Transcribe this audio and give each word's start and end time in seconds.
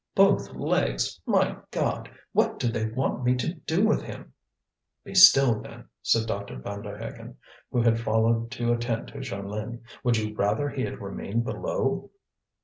Both 0.15 0.51
legs! 0.55 1.21
My 1.27 1.57
God! 1.69 2.09
What 2.31 2.57
do 2.57 2.69
they 2.71 2.87
want 2.87 3.23
me 3.23 3.35
to 3.35 3.53
do 3.53 3.85
with 3.85 4.01
him?" 4.01 4.33
"Be 5.03 5.13
still, 5.13 5.61
then," 5.61 5.89
said 6.01 6.25
Dr. 6.25 6.57
Vanderhaghen, 6.57 7.35
who 7.71 7.83
had 7.83 7.99
followed 7.99 8.49
to 8.53 8.73
attend 8.73 9.09
to 9.09 9.19
Jeanlin. 9.19 9.81
"Would 10.03 10.17
you 10.17 10.33
rather 10.33 10.69
he 10.69 10.81
had 10.85 10.99
remained 11.01 11.43
below?" 11.45 12.09